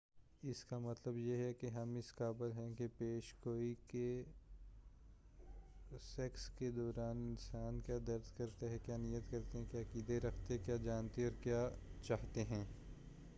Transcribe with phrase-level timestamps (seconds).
[0.43, 6.71] اس کا مطلب یہ کہ ہم اس قابل ہیں کہ پیش گوئی کر سکیں کہ
[6.71, 11.69] دوسرے انسان کیا درک کرتے کیا نیت کرتے کیا عقیدہ رکھتے کیا جانتے اور کیا
[12.01, 12.65] چاہتے ہیں